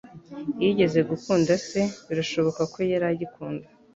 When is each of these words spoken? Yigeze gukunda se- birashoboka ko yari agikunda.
Yigeze 0.61 0.99
gukunda 1.09 1.53
se- 1.67 1.81
birashoboka 2.07 2.61
ko 2.73 2.77
yari 2.91 3.05
agikunda. 3.13 3.67